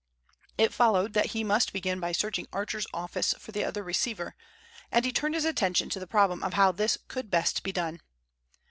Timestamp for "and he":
4.91-5.11